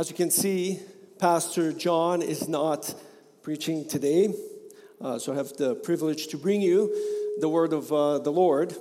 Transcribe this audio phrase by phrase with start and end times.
[0.00, 0.80] As you can see,
[1.18, 2.94] Pastor John is not
[3.42, 4.32] preaching today,
[4.98, 8.74] uh, so I have the privilege to bring you the word of uh, the Lord.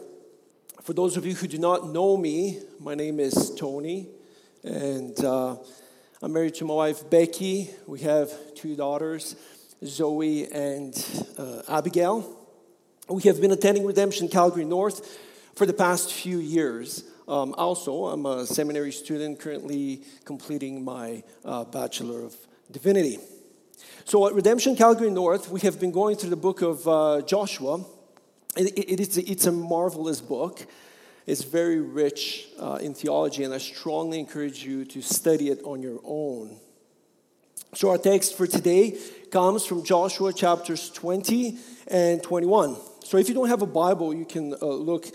[0.82, 4.08] For those of you who do not know me, my name is Tony,
[4.64, 5.58] and uh,
[6.22, 7.70] I'm married to my wife Becky.
[7.86, 9.36] We have two daughters,
[9.84, 10.96] Zoe and
[11.38, 12.34] uh, Abigail.
[13.10, 15.20] We have been attending Redemption Calgary North
[15.58, 17.04] for the past few years.
[17.30, 22.36] Um, also, I'm a seminary student currently completing my uh, Bachelor of
[22.72, 23.20] Divinity.
[24.06, 27.86] So, at Redemption Calgary North, we have been going through the book of uh, Joshua.
[28.58, 30.66] It, it, it's, it's a marvelous book.
[31.28, 35.84] It's very rich uh, in theology, and I strongly encourage you to study it on
[35.84, 36.58] your own.
[37.76, 38.98] So, our text for today
[39.30, 42.76] comes from Joshua chapters 20 and 21.
[43.04, 45.08] So if you don't have a Bible, you can uh, look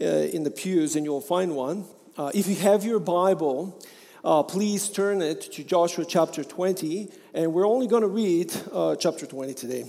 [0.00, 1.84] uh, in the pews and you'll find one.
[2.16, 3.78] Uh, if you have your Bible,
[4.24, 8.96] uh, please turn it to Joshua chapter 20, and we're only going to read uh,
[8.96, 9.84] chapter 20 today.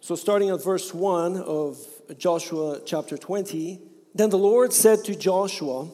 [0.00, 1.78] So, starting at verse 1 of
[2.18, 3.80] Joshua chapter 20,
[4.14, 5.88] then the Lord said to Joshua,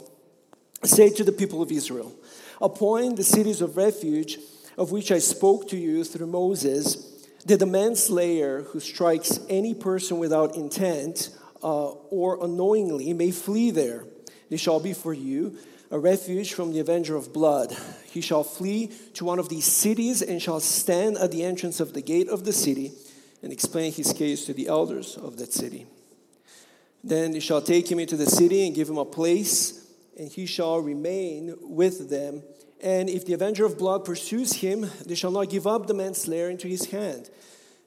[0.85, 2.13] Say to the people of Israel,
[2.61, 4.39] appoint the cities of refuge
[4.77, 7.12] of which I spoke to you through Moses
[7.47, 11.31] that the manslayer who strikes any person without intent
[11.63, 14.05] uh, or unknowingly may flee there.
[14.51, 15.57] It shall be for you
[15.91, 17.77] a refuge from the avenger of blood.
[18.11, 21.93] He shall flee to one of these cities and shall stand at the entrance of
[21.93, 22.93] the gate of the city
[23.43, 25.87] and explain his case to the elders of that city.
[27.05, 29.87] Then they shall take him into the city and give him a place,
[30.17, 32.43] and he shall remain with them
[32.83, 36.51] and if the avenger of blood pursues him, they shall not give up the manslayer
[36.51, 37.31] into his hand,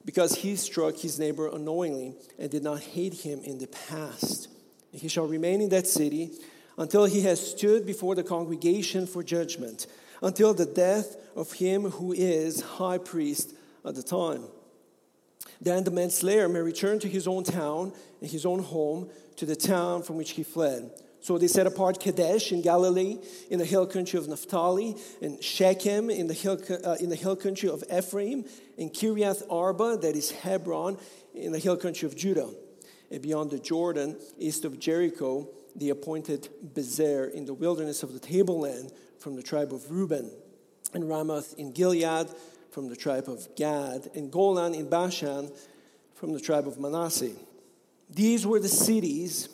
[0.06, 4.48] because he struck his neighbor unknowingly and did not hate him in the past.
[4.92, 6.32] And he shall remain in that city
[6.78, 9.88] until he has stood before the congregation for judgment,
[10.22, 14.44] until the death of him who is high priest at the time.
[15.60, 19.56] Then the manslayer may return to his own town and his own home, to the
[19.56, 20.92] town from which he fled.
[21.26, 23.18] So they set apart Kadesh in Galilee,
[23.50, 27.36] in the hill country of Naphtali, and Shechem in the hill, uh, in the hill
[27.36, 28.46] country of Ephraim,
[28.78, 31.00] and Kiriath Arba, that is Hebron,
[31.34, 32.52] in the hill country of Judah.
[33.10, 38.20] And beyond the Jordan, east of Jericho, they appointed Bezer in the wilderness of the
[38.20, 40.30] tableland from the tribe of Reuben,
[40.94, 42.30] and Ramoth in Gilead
[42.70, 45.52] from the tribe of Gad, and Golan in Bashan
[46.14, 47.34] from the tribe of Manasseh.
[48.12, 49.50] These were the cities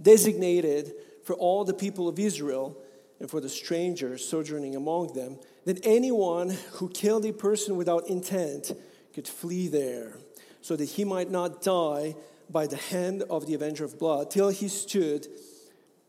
[0.00, 0.92] designated
[1.24, 2.76] for all the people of Israel
[3.20, 8.72] and for the strangers sojourning among them, that anyone who killed a person without intent
[9.12, 10.16] could flee there,
[10.62, 12.14] so that he might not die
[12.48, 15.26] by the hand of the avenger of blood, till he stood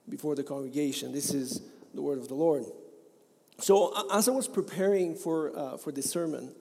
[0.10, 1.12] before the congregation.
[1.12, 1.62] This is
[1.94, 2.66] the word of the Lord.
[3.60, 6.56] So, as I was preparing for, uh, for this sermon,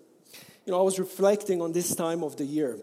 [0.66, 2.78] you know, I was reflecting on this time of the year.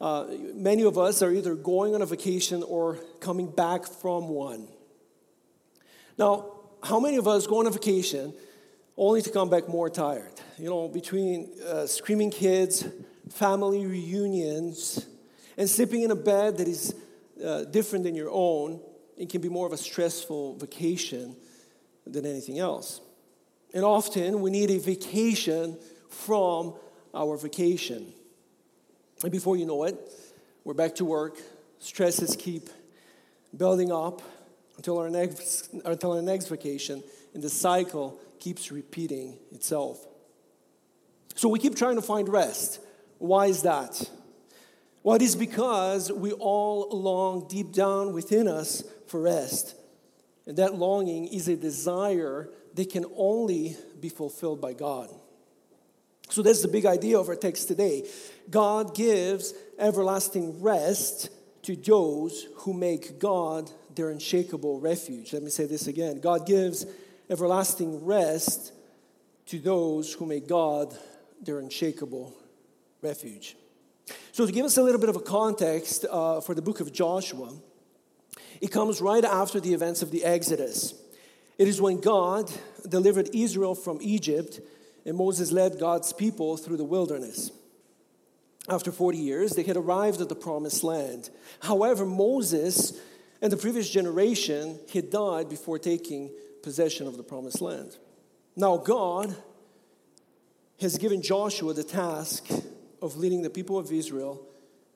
[0.00, 4.66] Uh, many of us are either going on a vacation or coming back from one.
[6.16, 6.52] Now,
[6.82, 8.32] how many of us go on a vacation
[8.96, 10.40] only to come back more tired?
[10.58, 12.86] You know, between uh, screaming kids,
[13.30, 15.06] family reunions,
[15.58, 16.94] and sleeping in a bed that is
[17.44, 18.80] uh, different than your own,
[19.18, 21.36] it can be more of a stressful vacation
[22.06, 23.02] than anything else.
[23.74, 25.78] And often we need a vacation
[26.08, 26.74] from
[27.14, 28.14] our vacation.
[29.22, 29.96] And before you know it,
[30.64, 31.36] we're back to work.
[31.78, 32.70] Stresses keep
[33.56, 34.22] building up
[34.76, 37.02] until our next, until our next vacation,
[37.34, 40.06] and the cycle keeps repeating itself.
[41.34, 42.80] So we keep trying to find rest.
[43.18, 44.10] Why is that?
[45.02, 49.74] Well, it is because we all long deep down within us for rest.
[50.46, 55.10] And that longing is a desire that can only be fulfilled by God.
[56.30, 58.08] So that's the big idea of our text today.
[58.48, 61.28] God gives everlasting rest
[61.62, 65.32] to those who make God their unshakable refuge.
[65.32, 66.86] Let me say this again God gives
[67.28, 68.72] everlasting rest
[69.46, 70.96] to those who make God
[71.42, 72.34] their unshakable
[73.02, 73.56] refuge.
[74.32, 76.92] So, to give us a little bit of a context uh, for the book of
[76.92, 77.52] Joshua,
[78.60, 80.94] It comes right after the events of the Exodus.
[81.58, 82.50] It is when God
[82.88, 84.60] delivered Israel from Egypt
[85.04, 87.50] and Moses led God's people through the wilderness.
[88.68, 91.30] After 40 years, they had arrived at the promised land.
[91.60, 92.98] However, Moses
[93.42, 96.30] and the previous generation had died before taking
[96.62, 97.96] possession of the promised land.
[98.56, 99.34] Now, God
[100.80, 102.46] has given Joshua the task
[103.02, 104.46] of leading the people of Israel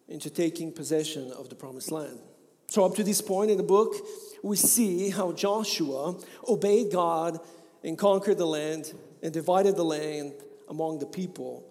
[0.09, 2.19] into taking possession of the promised land.
[2.67, 3.95] So, up to this point in the book,
[4.43, 6.19] we see how Joshua
[6.49, 7.41] obeyed God
[7.83, 8.93] and conquered the land
[9.25, 10.35] and divided the land
[10.69, 11.65] among the people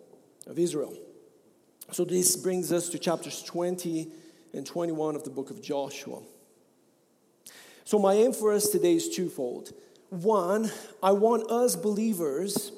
[0.47, 0.97] of Israel.
[1.91, 4.07] So, this brings us to chapters 20
[4.53, 6.21] and 21 of the book of Joshua.
[7.85, 9.71] So, my aim for us today is twofold.
[10.09, 10.71] One,
[11.01, 12.71] I want us believers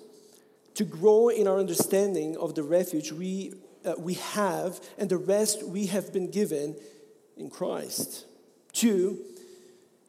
[0.74, 3.54] to grow in our understanding of the refuge we,
[3.86, 6.76] uh, we have and the rest we have been given
[7.38, 8.26] in Christ.
[8.74, 9.20] Two,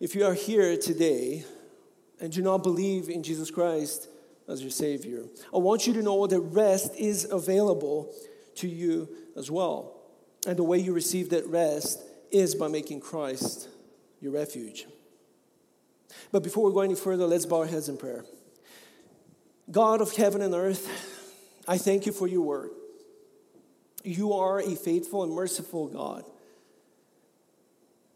[0.01, 1.45] if you are here today
[2.21, 4.09] and do not believe in Jesus Christ
[4.49, 8.13] as your Savior, I want you to know that rest is available
[8.57, 9.93] to you as well.
[10.47, 13.69] And the way you receive that rest is by making Christ
[14.21, 14.87] your refuge.
[16.33, 18.25] But before we go any further, let's bow our heads in prayer.
[19.71, 20.89] God of heaven and earth,
[21.67, 22.71] I thank you for your word.
[24.05, 26.25] You are a faithful and merciful God.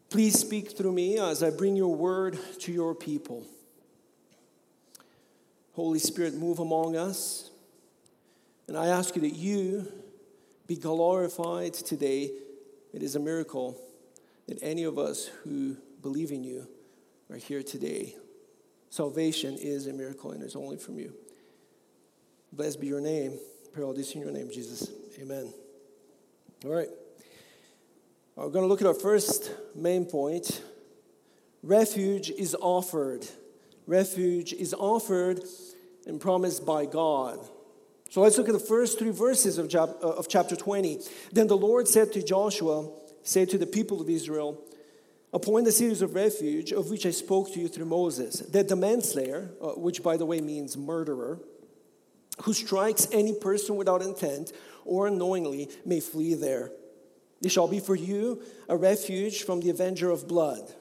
[0.09, 3.45] Please speak through me as I bring your word to your people.
[5.81, 7.49] Holy Spirit, move among us.
[8.67, 9.91] And I ask you that you
[10.67, 12.29] be glorified today.
[12.93, 13.81] It is a miracle
[14.47, 16.67] that any of us who believe in you
[17.31, 18.15] are here today.
[18.91, 21.15] Salvation is a miracle and it's only from you.
[22.53, 23.39] Blessed be your name.
[23.73, 24.87] Pray all this in your name, Jesus.
[25.19, 25.51] Amen.
[26.63, 26.89] All right.
[28.35, 30.61] We're going to look at our first main point.
[31.63, 33.27] Refuge is offered.
[33.87, 35.43] Refuge is offered
[36.05, 37.39] and promised by God.
[38.09, 40.99] So let's look at the first three verses of, of chapter 20.
[41.31, 42.89] Then the Lord said to Joshua,
[43.23, 44.61] Say to the people of Israel,
[45.33, 48.75] Appoint the cities of refuge of which I spoke to you through Moses, that the
[48.75, 51.39] manslayer, uh, which by the way means murderer,
[52.43, 54.51] who strikes any person without intent
[54.83, 56.71] or unknowingly may flee there.
[57.41, 60.73] It shall be for you a refuge from the avenger of blood.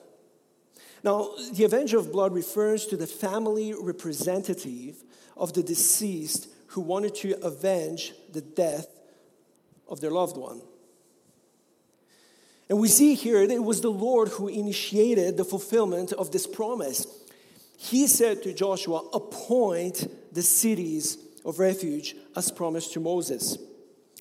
[1.02, 5.02] Now, the avenger of blood refers to the family representative
[5.37, 8.87] of the deceased who wanted to avenge the death
[9.88, 10.61] of their loved one.
[12.69, 16.47] And we see here that it was the Lord who initiated the fulfillment of this
[16.47, 17.06] promise.
[17.76, 23.58] He said to Joshua, Appoint the cities of refuge as promised to Moses.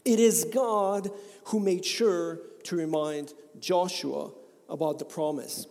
[0.04, 1.12] It is God
[1.46, 4.32] who made sure to remind Joshua
[4.68, 5.68] about the promise.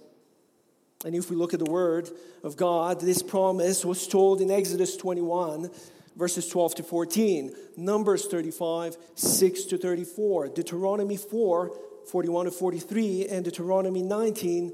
[1.05, 2.11] And if we look at the word
[2.43, 5.71] of God, this promise was told in Exodus 21,
[6.17, 11.73] verses 12 to 14, Numbers 35, 6 to 34, Deuteronomy 4,
[12.11, 14.73] 41 to 43, and Deuteronomy 19,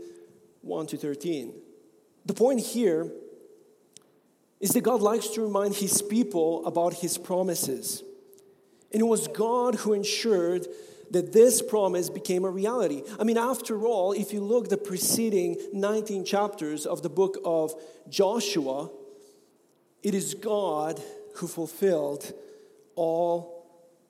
[0.63, 1.53] 1 to 13.
[2.25, 3.13] The point here
[4.61, 8.03] is that God likes to remind his people about his promises.
[8.93, 10.67] And it was God who ensured
[11.11, 13.03] that this promise became a reality.
[13.19, 17.75] I mean, after all, if you look the preceding 19 chapters of the book of
[18.09, 18.91] Joshua,
[20.03, 21.01] it is God
[21.37, 22.33] who fulfilled
[22.95, 23.67] all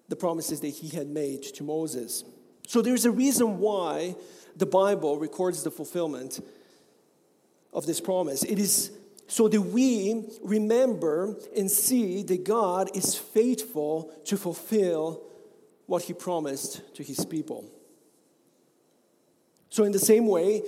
[0.08, 2.24] the promises that he had made to Moses.
[2.66, 4.16] So there's a reason why
[4.56, 6.44] the Bible records the fulfillment
[7.72, 8.42] of this promise.
[8.42, 8.90] It is
[9.26, 15.22] so that we remember and see that God is faithful to fulfill
[15.86, 17.64] what he promised to his people.
[19.70, 20.62] So, in the same way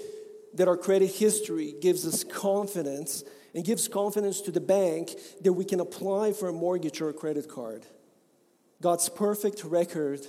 [0.55, 5.65] that our credit history gives us confidence and gives confidence to the bank that we
[5.65, 7.87] can apply for a mortgage or a credit card,
[8.83, 10.27] God's perfect record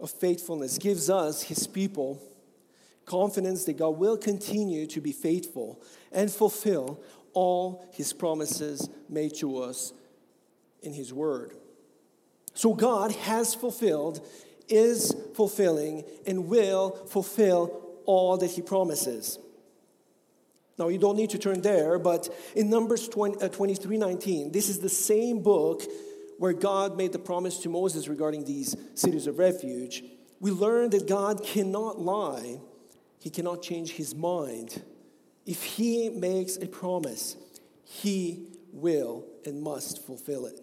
[0.00, 2.20] of faithfulness gives us, his people,
[3.04, 7.00] confidence that God will continue to be faithful and fulfill
[7.32, 9.92] all his promises made to us
[10.82, 11.52] in his word.
[12.54, 14.26] So God has fulfilled,
[14.68, 19.38] is fulfilling, and will fulfill all that he promises.
[20.78, 24.68] Now, you don't need to turn there, but in Numbers 20, uh, 23 19, this
[24.68, 25.82] is the same book
[26.38, 30.02] where God made the promise to Moses regarding these cities of refuge,
[30.40, 32.60] we learn that God cannot lie,
[33.18, 34.82] He cannot change His mind.
[35.44, 37.36] If He makes a promise,
[37.84, 40.60] He will and must fulfill it.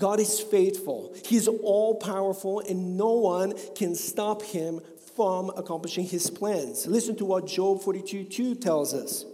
[0.00, 1.14] God is faithful.
[1.26, 4.80] He's all powerful, and no one can stop him
[5.14, 6.86] from accomplishing his plans.
[6.86, 9.26] Listen to what Job 42 2 tells us.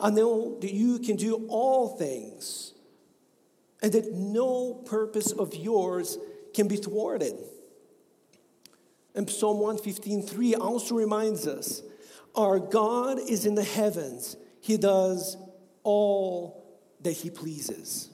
[0.00, 2.72] I know that you can do all things,
[3.82, 6.16] and that no purpose of yours
[6.54, 7.34] can be thwarted.
[9.14, 11.82] And Psalm 115 3 also reminds us
[12.34, 15.36] our God is in the heavens, He does
[15.82, 18.08] all that He pleases.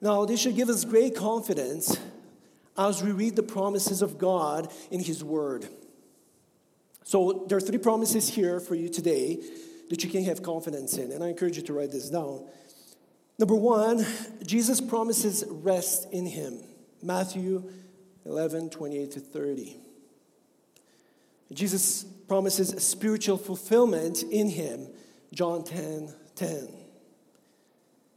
[0.00, 1.98] Now, this should give us great confidence
[2.76, 5.68] as we read the promises of God in His Word.
[7.04, 9.42] So, there are three promises here for you today
[9.88, 12.44] that you can have confidence in, and I encourage you to write this down.
[13.38, 14.04] Number one,
[14.44, 16.58] Jesus promises rest in Him.
[17.02, 17.70] Matthew
[18.24, 19.76] 11, 28 to 30.
[21.52, 24.88] Jesus promises spiritual fulfillment in Him.
[25.32, 26.68] John 10, 10.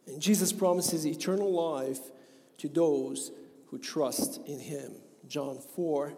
[0.10, 2.00] And Jesus promises eternal life
[2.58, 3.32] to those
[3.68, 4.94] who trust in him.
[5.28, 6.14] John 4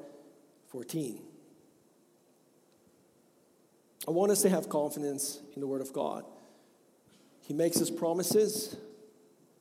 [0.69, 1.21] 14.
[4.07, 6.23] I want us to have confidence in the Word of God.
[7.41, 8.75] He makes us promises,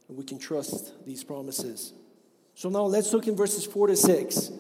[0.09, 1.93] and we can trust these promises.
[2.55, 4.53] So now let's look in verses 4 to 6,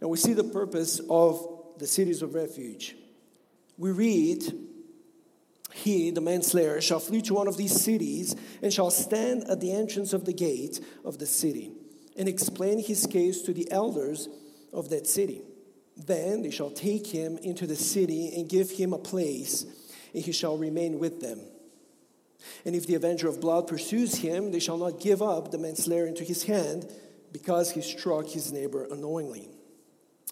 [0.00, 1.46] and we see the purpose of
[1.78, 2.96] the cities of refuge.
[3.76, 4.42] We read,
[5.74, 9.72] He, the manslayer, shall flee to one of these cities and shall stand at the
[9.72, 11.72] entrance of the gate of the city
[12.16, 14.28] and explain his case to the elders
[14.72, 15.42] of that city.
[15.96, 19.64] Then they shall take him into the city and give him a place,
[20.14, 21.40] and he shall remain with them.
[22.64, 26.06] And if the avenger of blood pursues him, they shall not give up the manslayer
[26.06, 26.90] into his hand,
[27.32, 29.48] because he struck his neighbor unknowingly,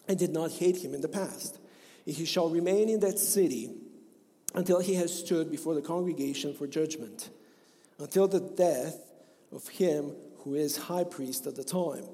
[0.07, 1.59] and did not hate him in the past.
[2.07, 3.71] And he shall remain in that city
[4.55, 7.31] until he has stood before the congregation for judgment,
[7.99, 8.97] until the death
[9.53, 12.05] of him who is high priest at the time.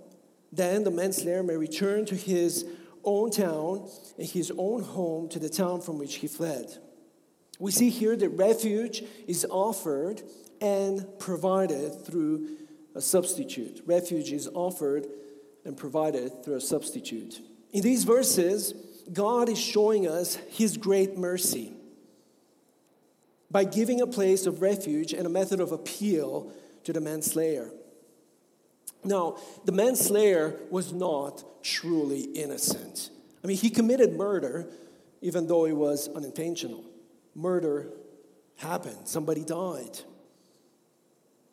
[0.53, 2.65] Then the manslayer may return to his
[3.05, 3.89] own town
[4.19, 6.79] and his own home to the town from which he fled.
[7.59, 10.23] We see here that refuge is offered
[10.61, 12.49] and provided through
[12.95, 13.83] a substitute.
[13.87, 15.07] Refuge is offered
[15.65, 17.41] and provided through a substitute.
[17.73, 18.75] In these verses,
[19.13, 21.76] God is showing us his great mercy
[23.51, 26.53] by giving a place of refuge and a method of appeal
[26.85, 27.71] to the manslayer.
[29.05, 33.11] Now, the manslayer was not truly innocent.
[33.43, 34.67] I mean, he committed murder,
[35.21, 36.85] even though it was unintentional.
[37.35, 37.89] Murder
[38.57, 40.01] happened, somebody died.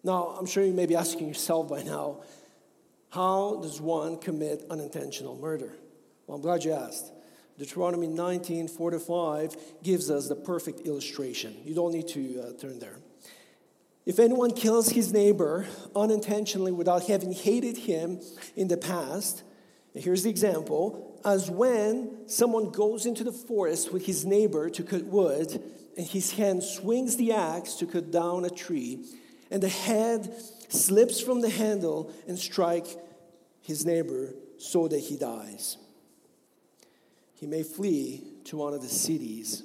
[0.03, 2.21] Now, I'm sure you may be asking yourself by now,
[3.09, 5.73] how does one commit unintentional murder?
[6.25, 7.11] Well, I'm glad you asked.
[7.57, 11.55] Deuteronomy 19, 4 to 5 gives us the perfect illustration.
[11.63, 12.97] You don't need to uh, turn there.
[14.05, 18.19] If anyone kills his neighbor unintentionally without having hated him
[18.55, 19.43] in the past,
[19.93, 25.03] here's the example as when someone goes into the forest with his neighbor to cut
[25.05, 25.61] wood,
[25.95, 29.05] and his hand swings the axe to cut down a tree,
[29.49, 30.33] and the head
[30.67, 32.87] slips from the handle and strike
[33.61, 35.77] his neighbor so that he dies.
[37.43, 39.63] He may flee to one of the cities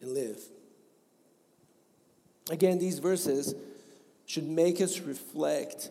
[0.00, 0.40] and live.
[2.50, 3.54] Again, these verses
[4.26, 5.90] should make us reflect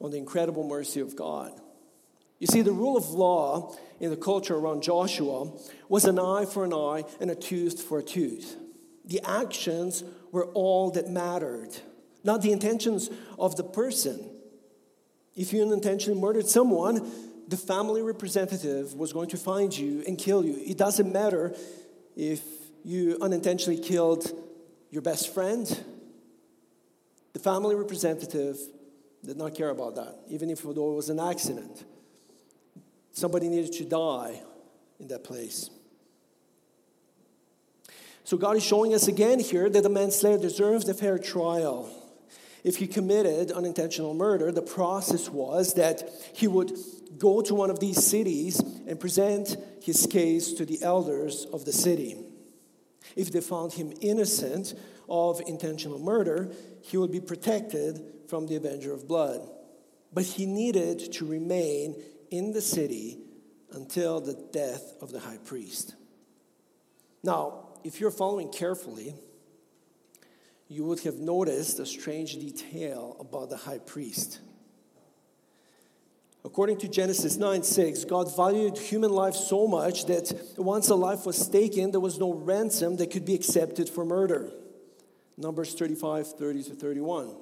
[0.00, 1.52] on the incredible mercy of God.
[2.40, 5.52] You see, the rule of law in the culture around Joshua
[5.88, 8.56] was an eye for an eye and a tooth for a tooth.
[9.04, 11.70] The actions were all that mattered,
[12.24, 14.28] not the intentions of the person.
[15.36, 17.08] If you unintentionally murdered someone,
[17.50, 20.56] the family representative was going to find you and kill you.
[20.64, 21.54] It doesn't matter
[22.16, 22.42] if
[22.84, 24.32] you unintentionally killed
[24.90, 25.66] your best friend
[27.32, 28.58] the family representative
[29.24, 31.84] did not care about that, even if it was an accident.
[33.12, 34.42] Somebody needed to die
[34.98, 35.70] in that place.
[38.24, 41.90] So God is showing us again here that the manslayer deserves a fair trial.
[42.62, 46.72] If he committed unintentional murder, the process was that he would
[47.20, 48.58] go to one of these cities
[48.88, 52.16] and present his case to the elders of the city.
[53.14, 54.74] If they found him innocent
[55.08, 56.50] of intentional murder,
[56.82, 59.48] he would be protected from the avenger of blood.
[60.12, 63.18] But he needed to remain in the city
[63.72, 65.94] until the death of the high priest.
[67.22, 69.14] Now, if you're following carefully,
[70.68, 74.40] you would have noticed a strange detail about the high priest.
[76.44, 81.26] According to Genesis 9 6, God valued human life so much that once a life
[81.26, 84.50] was taken, there was no ransom that could be accepted for murder.
[85.36, 87.36] Numbers 35, 30 to 31.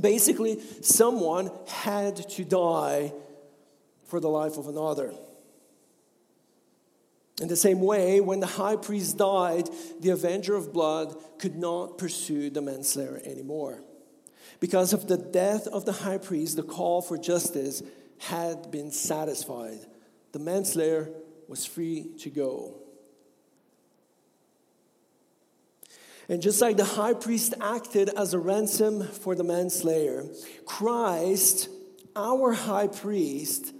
[0.00, 3.12] Basically, someone had to die
[4.06, 5.12] for the life of another.
[7.40, 9.68] In the same way, when the high priest died,
[10.00, 13.82] the avenger of blood could not pursue the manslayer anymore.
[14.60, 17.82] Because of the death of the high priest, the call for justice
[18.18, 19.80] had been satisfied.
[20.32, 21.10] The manslayer
[21.48, 22.76] was free to go.
[26.28, 30.26] And just like the high priest acted as a ransom for the manslayer,
[30.64, 31.68] Christ,
[32.14, 33.74] our high priest,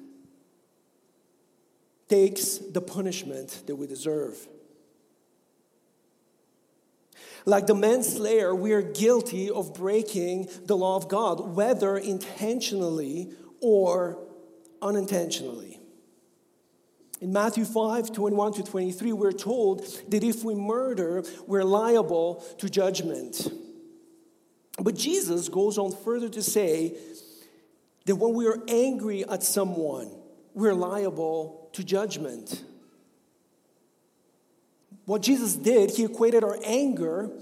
[2.08, 4.48] takes the punishment that we deserve.
[7.46, 14.18] Like the manslayer, we are guilty of breaking the law of God, whether intentionally or
[14.82, 15.78] unintentionally.
[17.20, 22.68] In Matthew 5 21 to 23, we're told that if we murder, we're liable to
[22.68, 23.48] judgment.
[24.78, 26.96] But Jesus goes on further to say
[28.06, 30.10] that when we are angry at someone,
[30.54, 32.64] we're liable to judgment.
[35.10, 37.32] What Jesus did, he equated our anger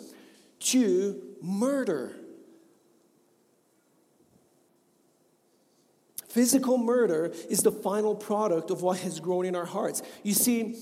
[0.60, 2.16] to murder.
[6.30, 10.00] Physical murder is the final product of what has grown in our hearts.
[10.22, 10.76] You see,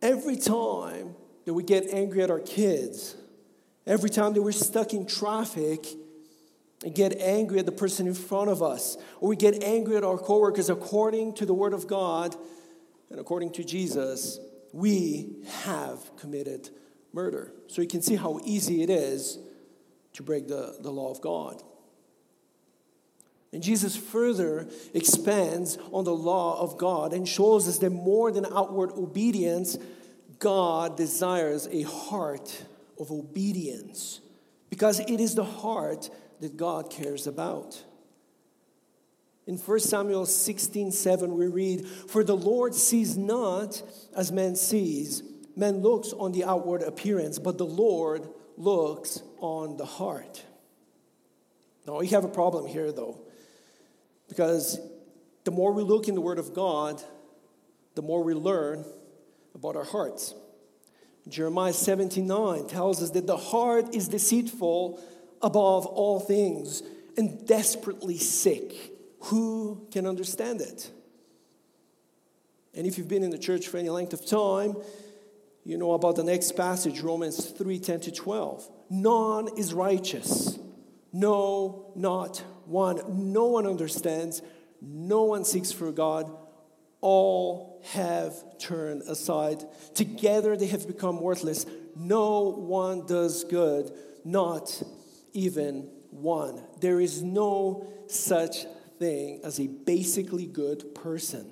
[0.00, 3.14] every time that we get angry at our kids,
[3.86, 5.84] every time that we're stuck in traffic,
[6.82, 10.04] and get angry at the person in front of us, or we get angry at
[10.04, 12.34] our coworkers according to the Word of God
[13.10, 14.38] and according to Jesus,
[14.74, 16.68] we have committed
[17.12, 17.52] murder.
[17.68, 19.38] So you can see how easy it is
[20.14, 21.62] to break the, the law of God.
[23.52, 28.44] And Jesus further expands on the law of God and shows us that more than
[28.46, 29.78] outward obedience,
[30.40, 32.64] God desires a heart
[32.98, 34.20] of obedience
[34.70, 37.80] because it is the heart that God cares about.
[39.46, 43.82] In 1 Samuel 16 7, we read, For the Lord sees not
[44.16, 45.22] as man sees.
[45.56, 48.26] Man looks on the outward appearance, but the Lord
[48.56, 50.42] looks on the heart.
[51.86, 53.20] Now, we have a problem here, though,
[54.28, 54.80] because
[55.44, 57.02] the more we look in the Word of God,
[57.94, 58.84] the more we learn
[59.54, 60.34] about our hearts.
[61.28, 65.02] Jeremiah 79 tells us that the heart is deceitful
[65.40, 66.82] above all things
[67.16, 68.93] and desperately sick.
[69.26, 70.90] Who can understand it?
[72.74, 74.76] And if you've been in the church for any length of time,
[75.64, 78.68] you know about the next passage, Romans 3 10 to 12.
[78.90, 80.58] None is righteous.
[81.12, 83.32] No, not one.
[83.32, 84.42] No one understands.
[84.82, 86.30] No one seeks for God.
[87.00, 89.64] All have turned aside.
[89.94, 91.64] Together they have become worthless.
[91.96, 93.90] No one does good,
[94.24, 94.82] not
[95.32, 96.62] even one.
[96.80, 98.66] There is no such
[98.98, 101.50] thing as a basically good person.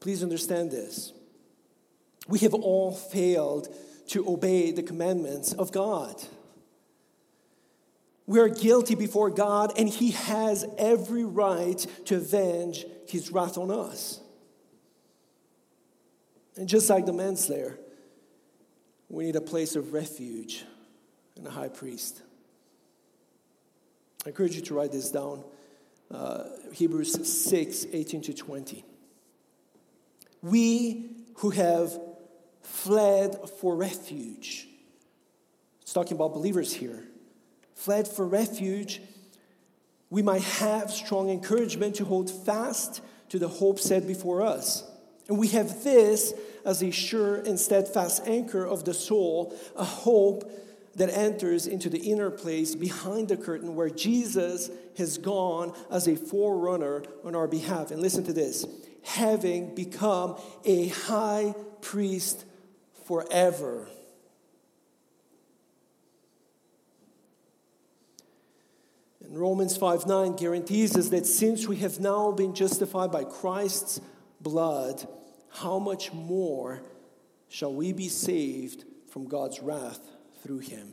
[0.00, 1.12] Please understand this.
[2.28, 3.74] We have all failed
[4.08, 6.22] to obey the commandments of God.
[8.26, 13.70] We are guilty before God, and He has every right to avenge His wrath on
[13.70, 14.20] us.
[16.56, 17.78] And just like the manslayer,
[19.08, 20.64] we need a place of refuge
[21.36, 22.22] and a high priest.
[24.24, 25.44] I encourage you to write this down
[26.10, 28.84] uh, Hebrews 6 18 to 20.
[30.42, 31.98] We who have
[32.62, 34.68] fled for refuge,
[35.82, 37.04] it's talking about believers here,
[37.74, 39.00] fled for refuge,
[40.10, 44.84] we might have strong encouragement to hold fast to the hope set before us.
[45.28, 50.50] And we have this as a sure and steadfast anchor of the soul, a hope
[50.96, 56.16] that enters into the inner place behind the curtain where Jesus has gone as a
[56.16, 57.90] forerunner on our behalf.
[57.90, 58.64] And listen to this
[59.02, 62.44] having become a high priest
[63.06, 63.86] forever.
[69.22, 74.00] And Romans 5 9 guarantees us that since we have now been justified by Christ's
[74.40, 75.06] blood,
[75.50, 76.82] how much more
[77.48, 80.13] shall we be saved from God's wrath
[80.44, 80.92] through him.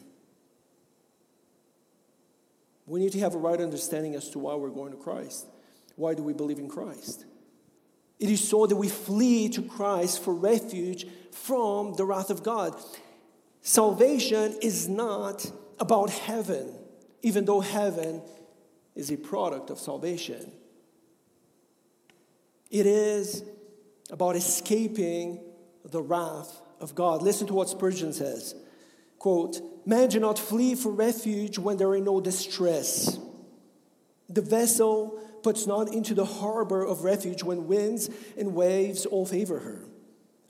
[2.87, 5.45] We need to have a right understanding as to why we're going to Christ.
[5.95, 7.25] Why do we believe in Christ?
[8.19, 12.75] It is so that we flee to Christ for refuge from the wrath of God.
[13.61, 16.73] Salvation is not about heaven,
[17.21, 18.21] even though heaven
[18.95, 20.51] is a product of salvation.
[22.69, 23.43] It is
[24.09, 25.43] about escaping
[25.83, 27.21] the wrath of God.
[27.21, 28.55] Listen to what Spurgeon says
[29.21, 33.19] quote, Man do not flee for refuge when there are no distress.
[34.27, 39.59] The vessel puts not into the harbor of refuge when winds and waves all favor
[39.59, 39.85] her.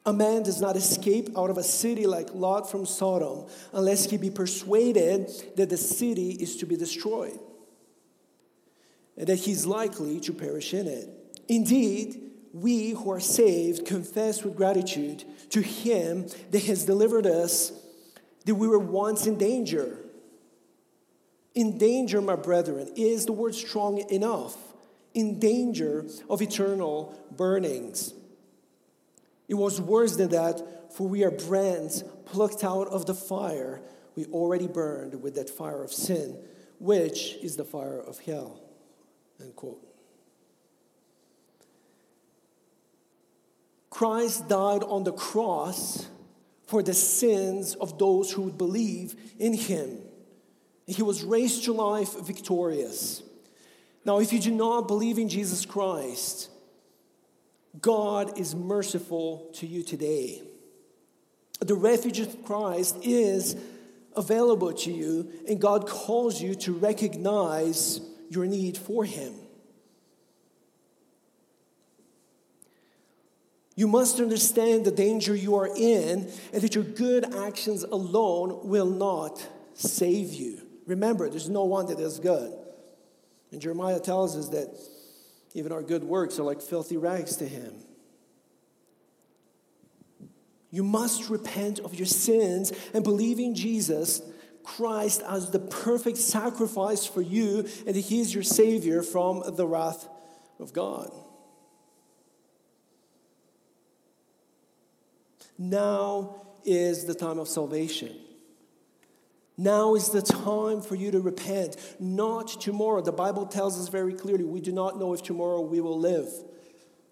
[0.06, 4.16] A man does not escape out of a city like Lot from Sodom unless he
[4.16, 7.40] be persuaded that the city is to be destroyed
[9.18, 11.10] and that he's likely to perish in it.
[11.50, 12.22] Indeed,
[12.54, 17.74] we who are saved confess with gratitude to him that has delivered us
[18.46, 19.98] that we were once in danger.
[21.54, 24.58] In danger, my brethren, is the word strong enough?
[25.14, 28.14] In danger of eternal burnings.
[29.50, 33.82] It was worse than that, for we are brands plucked out of the fire
[34.16, 36.38] we already burned with that fire of sin,
[36.80, 38.62] which is the fire of hell.
[39.40, 39.80] End quote.
[43.90, 46.08] Christ died on the cross
[46.72, 49.98] for the sins of those who would believe in him.
[50.88, 53.22] He was raised to life victorious.
[54.06, 56.50] Now, if you do not believe in Jesus Christ,
[57.82, 60.44] God is merciful to you today.
[61.60, 63.58] The refuge of Christ is
[64.16, 69.34] available to you, and God calls you to recognize your need for Him.
[73.82, 78.86] You must understand the danger you are in, and that your good actions alone will
[78.86, 80.62] not save you.
[80.86, 82.54] Remember, there's no one that is good.
[83.52, 84.68] And Jeremiah tells us that
[85.56, 87.74] even our good works are like filthy rags to him.
[90.70, 94.22] You must repent of your sins and believe in Jesus
[94.64, 99.66] Christ as the perfect sacrifice for you, and that He is your Savior from the
[99.66, 100.08] wrath
[100.60, 101.12] of God.
[105.62, 108.16] Now is the time of salvation.
[109.60, 113.00] Now is the time for you to repent, not tomorrow.
[113.02, 116.28] The Bible tells us very clearly we do not know if tomorrow we will live.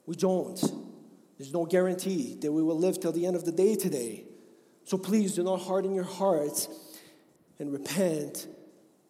[0.08, 0.60] We don't.
[1.38, 4.24] There's no guarantee that we will live till the end of the day today.
[4.84, 6.70] So please do not harden your hearts
[7.60, 8.48] and repent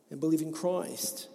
[0.10, 1.30] and believe in Christ.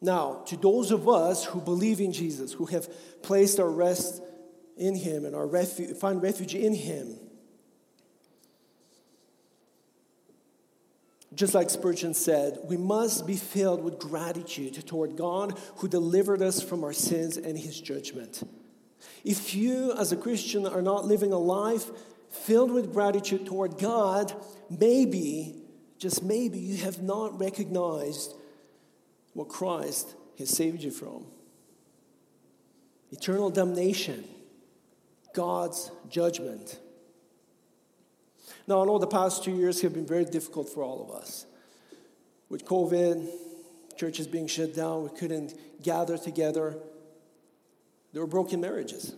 [0.00, 2.88] Now, to those of us who believe in Jesus, who have
[3.22, 4.22] placed our rest
[4.76, 7.16] in Him and our refuge, find refuge in Him,
[11.34, 16.62] Just like Spurgeon said, we must be filled with gratitude toward God who delivered us
[16.62, 18.42] from our sins and his judgment.
[19.24, 21.90] If you, as a Christian, are not living a life
[22.30, 24.34] filled with gratitude toward God,
[24.68, 25.56] maybe,
[25.98, 28.34] just maybe, you have not recognized
[29.32, 30.90] what Christ has saved you.
[30.90, 31.24] From
[33.10, 34.24] eternal damnation,
[35.34, 36.78] God's judgment.
[38.66, 41.46] Now, I know the past two years have been very difficult for all of us.
[42.48, 43.28] With COVID,
[43.96, 46.76] churches being shut down, we couldn't gather together.
[48.12, 49.14] There were broken marriages,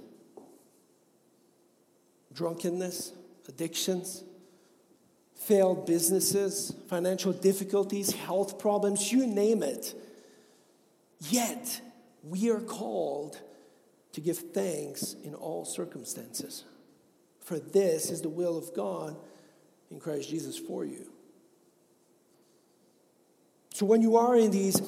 [2.33, 3.13] drunkenness,
[3.49, 4.23] addictions,
[5.35, 9.95] failed businesses, financial difficulties, health problems, you name it.
[11.21, 11.81] Yet,
[12.23, 13.39] we are called
[14.15, 16.65] to give thanks in all circumstances.
[17.41, 19.17] For this is the will of God
[19.91, 21.11] in Christ Jesus for you.
[23.75, 24.81] So when you are in these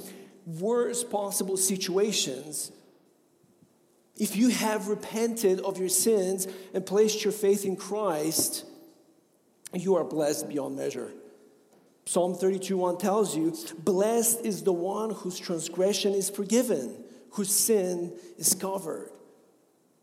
[0.46, 2.70] worst possible situations,
[4.16, 8.64] if you have repented of your sins and placed your faith in Christ,
[9.74, 11.10] you are blessed beyond measure.
[12.06, 16.96] Psalm 32 1 tells you, Blessed is the one whose transgression is forgiven,
[17.32, 19.10] whose sin is covered.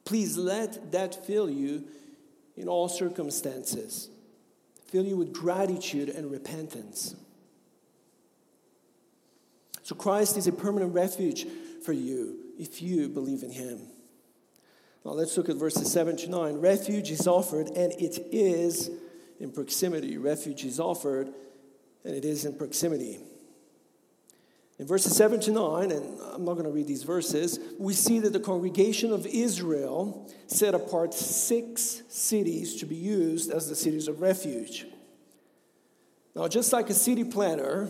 [0.06, 1.86] Please let that fill you
[2.56, 4.10] in all circumstances
[4.94, 7.16] fill you with gratitude and repentance.
[9.82, 11.48] So, Christ is a permanent refuge
[11.84, 13.80] for you if you believe in Him.
[15.04, 16.60] Now, let's look at verses 7 to 9.
[16.60, 18.92] Refuge is offered, and it is
[19.40, 20.16] in proximity.
[20.18, 21.34] Refuge is offered,
[22.06, 23.18] and it is in proximity.
[24.80, 28.20] In verses 7 to 9, and I'm not going to read these verses, we see
[28.20, 34.08] that the congregation of Israel set apart six cities to be used as the cities
[34.08, 34.88] of refuge.
[36.36, 37.88] Now, just like a city planner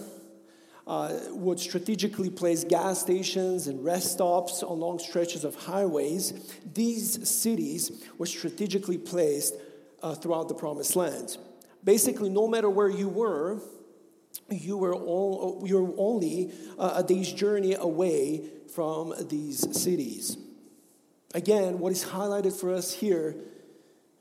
[0.86, 6.34] uh, would strategically place gas stations and rest stops along stretches of highways,
[6.74, 9.56] these cities were strategically placed
[10.02, 11.38] uh, throughout the promised land.
[11.86, 13.62] Basically, no matter where you were,
[14.50, 18.43] you were, all, you were only uh, a day's journey away
[18.74, 20.38] from these cities.
[21.34, 23.36] Again, what is highlighted for us here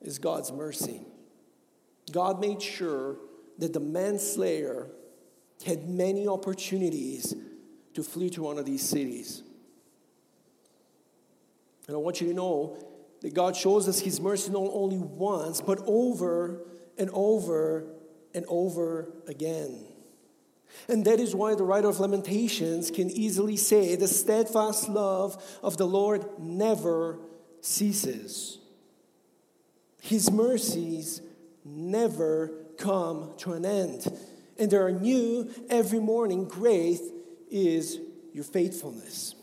[0.01, 1.03] is God's mercy.
[2.11, 3.17] God made sure
[3.59, 4.89] that the manslayer
[5.65, 7.35] had many opportunities
[7.95, 9.43] to flee to one of these cities.
[11.87, 12.77] And I want you to know
[13.21, 16.63] that God shows us His mercy not only once, but over
[16.99, 17.87] and over
[18.35, 19.92] and over again.
[20.89, 25.77] And that is why the writer of Lamentations can easily say, The steadfast love of
[25.77, 27.19] the Lord never
[27.61, 28.59] ceases.
[30.01, 31.23] His mercies
[31.65, 34.07] never come to an end.
[34.59, 36.47] And there are new every morning.
[36.47, 37.01] Great
[37.51, 38.01] is
[38.33, 39.35] your faithfulness.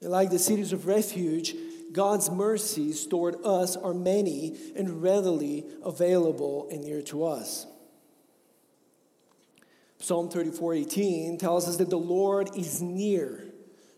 [0.00, 1.54] And like the cities of refuge,
[1.92, 7.66] God's mercies toward us are many and readily available and near to us.
[10.00, 13.44] Psalm 34 18 tells us that the Lord is near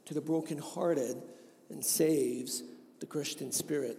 [0.05, 1.17] to the brokenhearted
[1.71, 2.65] and saves
[3.01, 3.99] the Christian spirit.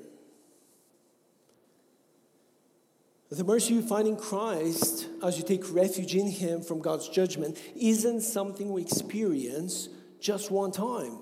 [3.29, 7.57] The mercy you find in Christ as you take refuge in Him from God's judgment
[7.75, 9.89] isn't something we experience
[10.19, 11.17] just one time.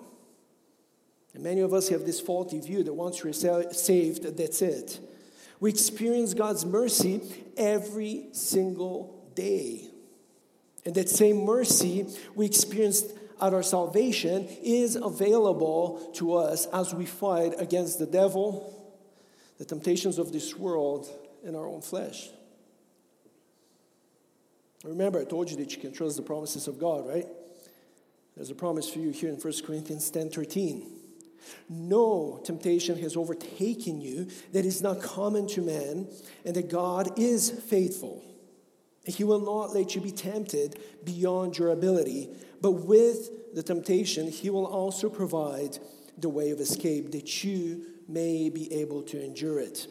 [1.34, 5.00] And many of us have this faulty view that once you're saved, that's it.
[5.62, 7.22] We experience God's mercy
[7.56, 9.91] every single day.
[10.86, 17.06] And that same mercy we experienced at our salvation is available to us as we
[17.06, 18.94] fight against the devil,
[19.58, 21.10] the temptations of this world,
[21.44, 22.30] and our own flesh.
[24.84, 27.28] Remember, I told you that you can trust the promises of God, right?
[28.36, 30.98] There's a promise for you here in 1 Corinthians 10 13.
[31.70, 36.08] No temptation has overtaken you that is not common to man,
[36.46, 38.24] and that God is faithful.
[39.06, 42.30] He will not let you be tempted beyond your ability,
[42.62, 45.80] but with the temptation, He will also provide
[46.18, 49.88] the way of escape that you may be able to endure it.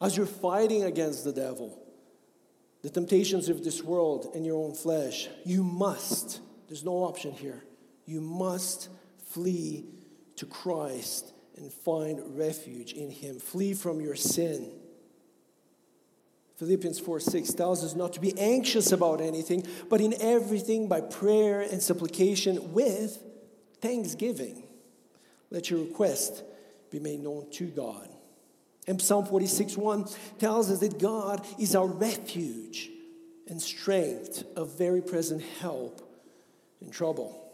[0.00, 1.78] As you're fighting against the devil,
[2.82, 7.62] the temptations of this world and your own flesh, you must, there's no option here,
[8.04, 8.88] you must
[9.26, 9.86] flee
[10.36, 13.38] to Christ and find refuge in Him.
[13.38, 14.72] Flee from your sin.
[16.62, 21.00] Philippians 4 6 tells us not to be anxious about anything, but in everything by
[21.00, 23.18] prayer and supplication with
[23.80, 24.62] thanksgiving.
[25.50, 26.44] Let your request
[26.88, 28.08] be made known to God.
[28.86, 30.06] And Psalm 46 1
[30.38, 32.90] tells us that God is our refuge
[33.48, 36.00] and strength, a very present help
[36.80, 37.44] in trouble.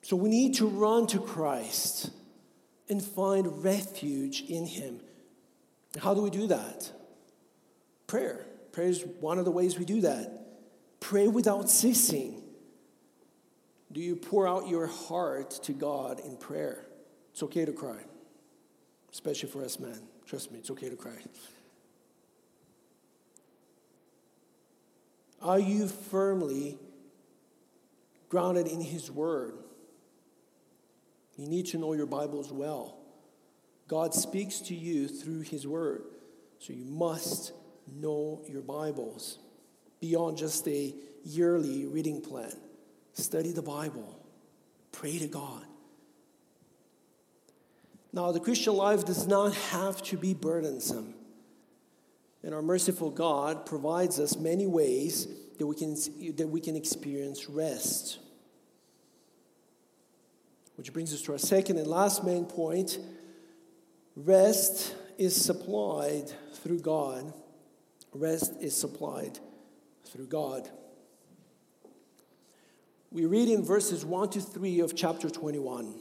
[0.00, 2.08] So we need to run to Christ
[2.88, 5.00] and find refuge in Him.
[5.98, 6.90] How do we do that?
[8.06, 8.46] Prayer.
[8.72, 10.46] Prayer is one of the ways we do that.
[11.00, 12.42] Pray without ceasing.
[13.92, 16.86] Do you pour out your heart to God in prayer?
[17.32, 17.98] It's okay to cry,
[19.12, 19.98] especially for us men.
[20.26, 21.16] Trust me, it's okay to cry.
[25.42, 26.78] Are you firmly
[28.28, 29.54] grounded in His Word?
[31.36, 32.99] You need to know your Bibles well.
[33.90, 36.04] God speaks to you through His Word.
[36.60, 37.50] So you must
[37.92, 39.40] know your Bibles
[40.00, 42.54] beyond just a yearly reading plan.
[43.14, 44.24] Study the Bible,
[44.92, 45.64] pray to God.
[48.12, 51.14] Now, the Christian life does not have to be burdensome.
[52.44, 55.26] And our merciful God provides us many ways
[55.58, 55.96] that we can,
[56.36, 58.20] that we can experience rest.
[60.76, 62.96] Which brings us to our second and last main point
[64.24, 67.32] rest is supplied through God.
[68.12, 69.38] Rest is supplied
[70.04, 70.68] through God.
[73.12, 75.94] We read in verses 1 to 3 of chapter 21.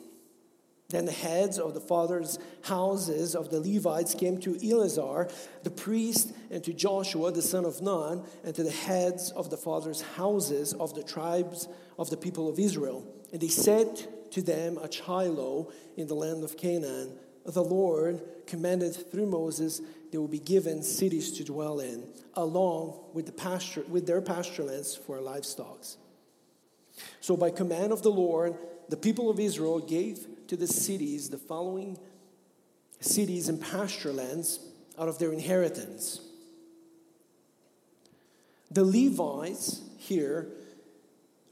[0.90, 5.28] Then the heads of the fathers' houses of the Levites came to Eleazar,
[5.64, 9.58] the priest, and to Joshua, the son of Nun, and to the heads of the
[9.58, 11.68] fathers' houses of the tribes
[12.00, 13.06] of the people of Israel.
[13.32, 17.12] And they said to them at Shiloh in the land of Canaan,
[17.46, 23.28] the Lord commanded through Moses they will be given cities to dwell in, along with,
[23.28, 25.86] the pasture, with their pasture lands for livestock.
[27.22, 28.56] So, by command of the Lord,
[28.90, 31.98] the people of Israel gave to the cities the following
[33.00, 34.60] cities and pasture lands
[34.98, 36.22] out of their inheritance.
[38.72, 40.48] The Levites here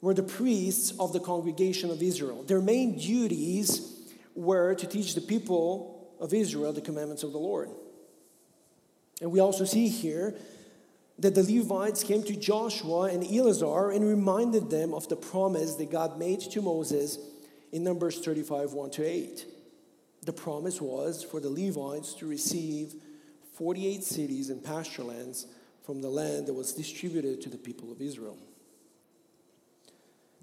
[0.02, 2.44] were the priests of the congregation of Israel.
[2.44, 3.97] Their main duties
[4.38, 7.70] were to teach the people of Israel the commandments of the Lord.
[9.20, 10.36] And we also see here
[11.20, 15.92] that the Levites came to Joshua and Eleazar and reminded them of the promise that
[15.92, 17.18] God made to Moses
[17.72, 19.46] in Numbers 35 1 to 8.
[20.24, 22.94] The promise was for the Levites to receive
[23.56, 25.48] 48 cities and pasture lands
[25.84, 28.38] from the land that was distributed to the people of Israel.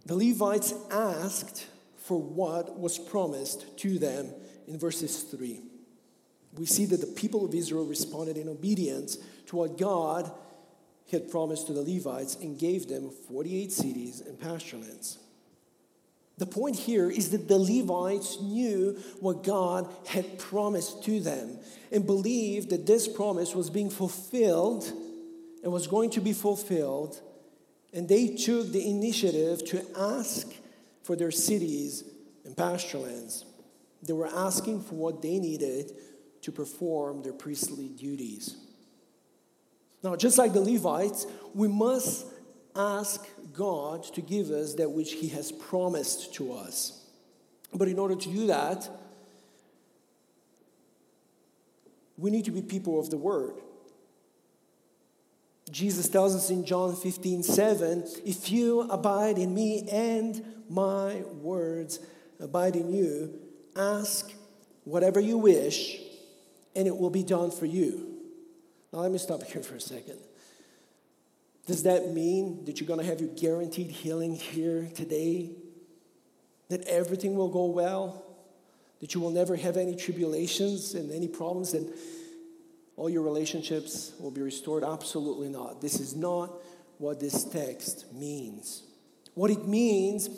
[0.07, 1.66] The Levites asked
[2.05, 4.31] for what was promised to them
[4.69, 5.61] in verses 3.
[6.59, 10.31] We see that the people of Israel responded in obedience to what God
[11.11, 15.19] had promised to the Levites and gave them 48 cities and pasture lands.
[16.37, 21.59] The point here is that the Levites knew what God had promised to them
[21.90, 24.85] and believed that this promise was being fulfilled
[25.62, 27.19] and was going to be fulfilled.
[27.95, 30.49] And they took the initiative to ask
[31.05, 32.03] for their cities
[32.45, 33.45] and pasture lands.
[34.03, 35.93] They were asking for what they needed
[36.43, 38.57] to perform their priestly duties.
[40.03, 42.27] Now, just like the Levites, we must
[42.77, 47.07] ask God to give us that which He has promised to us.
[47.73, 48.88] But in order to do that,
[52.17, 53.55] we need to be people of the Word.
[55.70, 62.00] Jesus tells us in John 15, 7, if you abide in me and my words
[62.38, 63.38] abide in you,
[63.77, 64.33] ask
[64.85, 65.98] whatever you wish,
[66.77, 68.14] and it will be done for you.
[68.92, 70.18] Now, let me stop here for a second.
[71.66, 75.50] Does that mean that you're going to have your guaranteed healing here today?
[76.68, 78.24] That everything will go well?
[79.00, 81.72] That you will never have any tribulations and any problems?
[81.72, 81.90] That
[82.96, 84.85] all your relationships will be restored?
[84.85, 85.80] Absolutely not.
[85.80, 86.52] This is not
[86.98, 88.83] what this text means.
[89.35, 90.28] What it means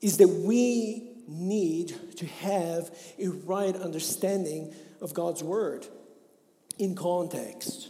[0.00, 5.86] is that we need to have a right understanding of God's word
[6.78, 7.88] in context.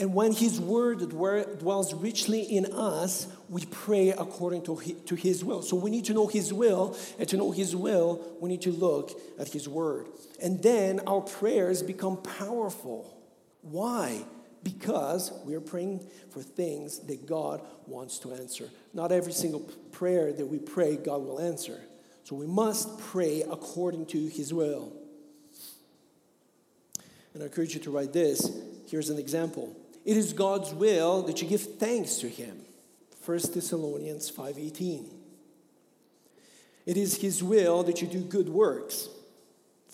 [0.00, 5.60] And when His word dwells richly in us, we pray according to His will.
[5.60, 8.72] So we need to know His will, and to know His will, we need to
[8.72, 10.06] look at His word.
[10.42, 13.14] And then our prayers become powerful.
[13.60, 14.24] Why?
[14.62, 18.70] Because we are praying for things that God wants to answer.
[18.94, 19.60] Not every single
[19.92, 21.78] prayer that we pray, God will answer.
[22.24, 24.94] So we must pray according to His will.
[27.34, 28.50] And I encourage you to write this.
[28.88, 29.76] Here's an example.
[30.04, 32.64] It is God's will that you give thanks to him.
[33.24, 35.10] 1 Thessalonians 5:18.
[36.86, 39.08] It is his will that you do good works.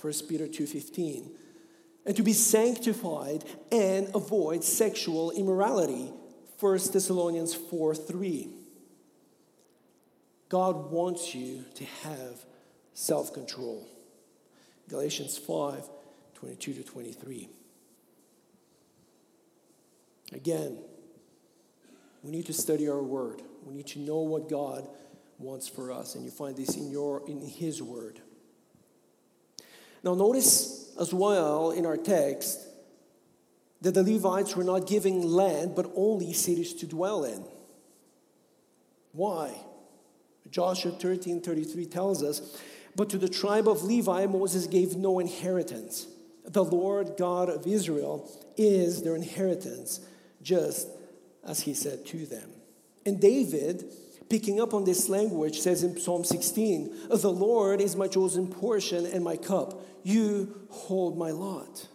[0.01, 1.37] 1 Peter 2:15.
[2.05, 6.13] And to be sanctified and avoid sexual immorality.
[6.61, 8.53] 1 Thessalonians 4:3.
[10.49, 12.47] God wants you to have
[12.95, 13.87] self-control.
[14.89, 15.91] Galatians 5,
[16.35, 17.49] 22 to 23.
[20.33, 20.79] Again,
[22.23, 23.43] we need to study our word.
[23.65, 24.89] We need to know what God
[25.39, 28.21] wants for us, and you find this in your in his word.
[30.03, 32.61] Now notice as well in our text
[33.83, 37.45] that the Levites were not giving land but only cities to dwell in.
[39.13, 39.55] Why?
[40.51, 42.61] Joshua 13 33 tells us,
[42.95, 46.07] But to the tribe of Levi, Moses gave no inheritance.
[46.45, 50.01] The Lord God of Israel is their inheritance
[50.47, 50.89] just
[51.45, 52.49] as he said to them.
[53.05, 53.85] And David,
[54.31, 59.07] picking up on this language, says in Psalm 16, The Lord is my chosen portion
[59.07, 59.83] and my cup.
[60.05, 61.89] You hold my lot.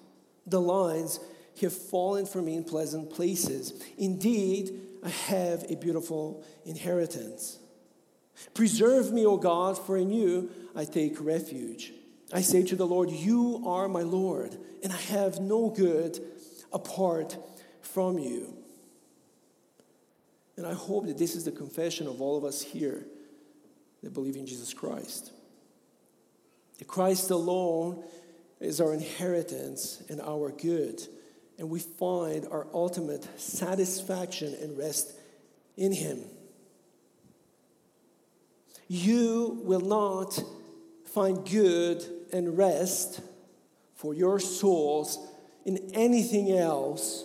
[0.45, 1.21] The lines
[1.61, 3.73] have fallen for me in pleasant places.
[3.97, 7.57] Indeed, I have a beautiful inheritance.
[8.53, 11.93] Preserve me, O God, for in you I take refuge.
[12.33, 16.19] I say to the Lord, You are my Lord, and I have no good
[16.73, 17.37] apart
[17.81, 18.55] from you.
[20.57, 23.05] And I hope that this is the confession of all of us here
[24.03, 25.31] that believe in Jesus Christ.
[26.79, 28.03] That Christ alone
[28.59, 31.01] is our inheritance and our good,
[31.57, 35.13] and we find our ultimate satisfaction and rest
[35.77, 36.23] in Him.
[38.87, 40.39] You will not
[41.05, 43.21] find good and rest
[43.95, 45.17] for your souls
[45.65, 47.23] in anything else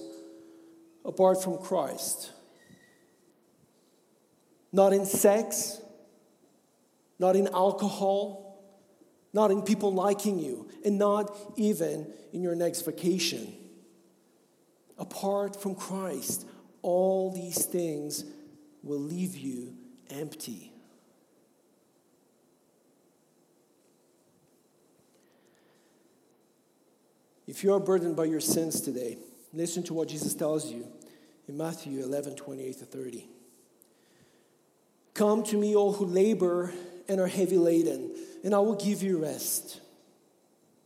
[1.07, 2.33] apart from Christ.
[4.73, 5.81] Not in sex,
[7.19, 8.61] not in alcohol,
[9.33, 13.55] not in people liking you, and not even in your next vacation.
[14.99, 16.47] Apart from Christ,
[16.83, 18.25] all these things
[18.83, 19.75] will leave you
[20.11, 20.73] empty.
[27.47, 29.19] If you are burdened by your sins today,
[29.57, 30.87] listen to what Jesus tells you
[31.49, 33.29] in Matthew 11 28 to 30.
[35.15, 36.73] Come to me, all who labor
[37.09, 39.81] and are heavy laden, and I will give you rest.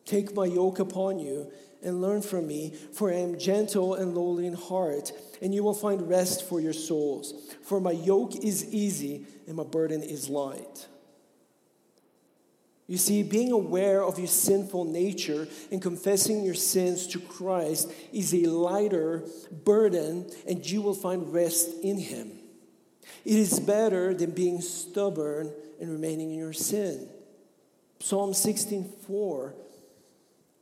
[0.05, 1.51] Take my yoke upon you
[1.83, 5.75] and learn from me, for I am gentle and lowly in heart, and you will
[5.75, 7.35] find rest for your souls.
[7.63, 10.87] For my yoke is easy and my burden is light.
[12.91, 18.35] You see, being aware of your sinful nature and confessing your sins to Christ is
[18.35, 19.23] a lighter
[19.65, 22.33] burden, and you will find rest in Him.
[23.25, 27.09] It is better than being stubborn and remaining in your sin.
[28.01, 29.55] Psalm 16:4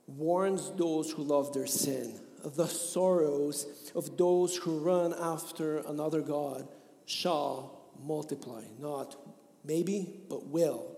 [0.07, 6.68] warns those who love their sin the sorrows of those who run after another God
[7.07, 8.64] shall multiply.
[8.79, 9.16] Not
[9.64, 10.97] maybe, but will.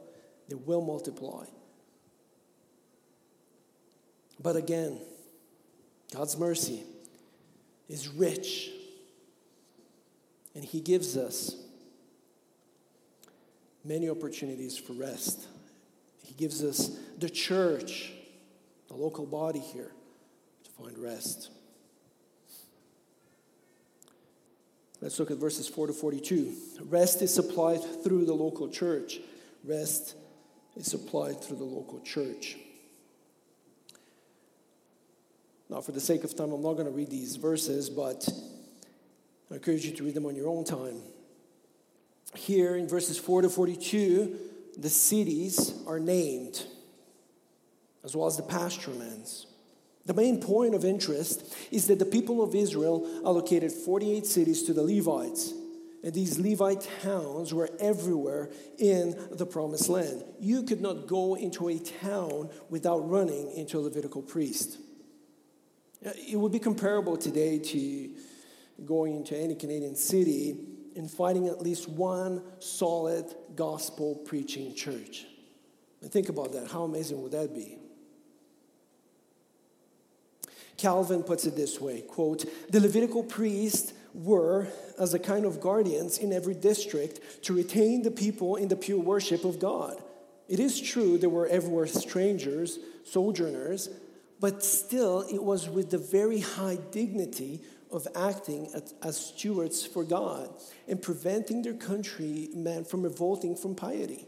[0.51, 1.45] They will multiply.
[4.43, 4.99] But again,
[6.13, 6.83] God's mercy
[7.89, 8.71] is rich,
[10.57, 11.55] and He gives us
[13.85, 15.47] many opportunities for rest.
[16.25, 18.13] He gives us the church,
[18.89, 19.93] the local body here,
[20.65, 21.51] to find rest.
[25.01, 26.53] Let's look at verses 4 to 42.
[26.83, 29.21] Rest is supplied through the local church.
[29.65, 30.17] Rest
[30.77, 32.57] is supplied through the local church.
[35.69, 38.29] Now, for the sake of time, I'm not going to read these verses, but
[39.51, 41.01] I encourage you to read them on your own time.
[42.35, 44.37] Here in verses 4 to 42,
[44.79, 46.65] the cities are named,
[48.05, 49.47] as well as the pasture lands.
[50.07, 54.73] The main point of interest is that the people of Israel allocated 48 cities to
[54.73, 55.53] the Levites.
[56.03, 60.25] And these Levite towns were everywhere in the promised land.
[60.39, 64.79] You could not go into a town without running into a Levitical priest.
[66.03, 68.11] It would be comparable today to
[68.87, 70.57] going into any Canadian city
[70.97, 75.27] and finding at least one solid gospel preaching church.
[76.01, 76.69] And think about that.
[76.69, 77.77] How amazing would that be?
[80.79, 84.67] Calvin puts it this way quote, the Levitical priests were
[85.01, 89.01] as a kind of guardians in every district to retain the people in the pure
[89.01, 90.01] worship of God.
[90.49, 93.89] It is true there were everywhere strangers, sojourners,
[94.41, 98.71] but still it was with the very high dignity of acting
[99.03, 100.51] as stewards for God
[100.87, 104.27] and preventing their countrymen from revolting from piety.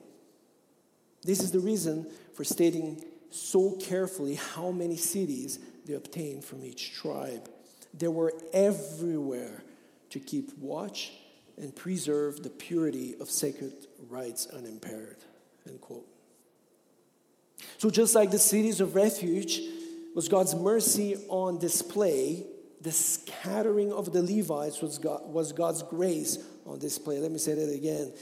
[1.23, 6.95] This is the reason for stating so carefully how many cities they obtained from each
[6.95, 7.49] tribe.
[7.95, 9.63] They were everywhere
[10.13, 11.13] to keep watch
[11.57, 13.73] and preserve the purity of sacred
[14.09, 15.19] rites unimpaired.
[15.67, 16.07] End quote.
[17.79, 19.61] So, just like the cities of refuge
[20.15, 22.45] was God's mercy on display,
[22.81, 27.19] the scattering of the Levites was, God, was God's grace on display.
[27.19, 28.13] Let me say that again.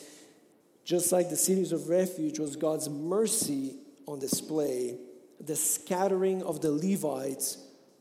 [0.85, 3.77] Just like the cities of refuge was God's mercy
[4.07, 4.99] on display,
[5.41, 7.59] the scattering of the Levites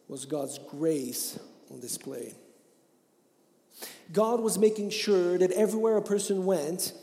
[0.08, 1.40] was God's grace
[1.72, 2.34] on display.
[4.12, 6.94] God was making sure that everywhere a person went,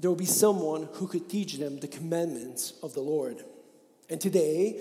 [0.00, 3.44] there would be someone who could teach them the commandments of the Lord.
[4.08, 4.80] And today,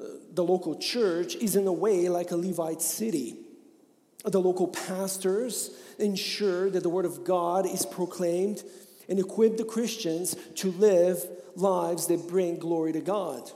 [0.00, 3.36] uh, the local church is in a way like a Levite city.
[4.24, 8.62] The local pastors ensure that the word of God is proclaimed
[9.08, 11.24] and equip the Christians to live
[11.56, 13.50] lives that bring glory to God.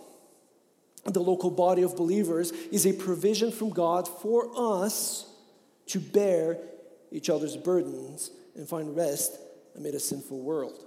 [1.05, 5.27] The local body of believers is a provision from God for us
[5.87, 6.59] to bear
[7.11, 9.39] each other's burdens and find rest
[9.77, 10.85] amid a sinful world.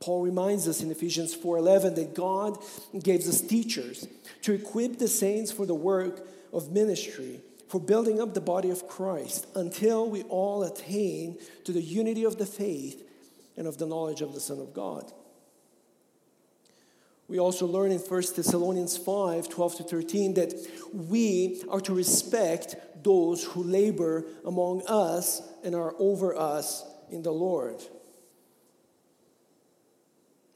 [0.00, 2.58] Paul reminds us in Ephesians 4:11 that God
[3.02, 4.08] gives us teachers
[4.42, 8.88] to equip the saints for the work of ministry, for building up the body of
[8.88, 13.08] Christ until we all attain to the unity of the faith
[13.56, 15.12] and of the knowledge of the Son of God.
[17.32, 20.52] We also learn in 1 Thessalonians 5 12 to 13 that
[20.92, 27.30] we are to respect those who labor among us and are over us in the
[27.30, 27.80] Lord.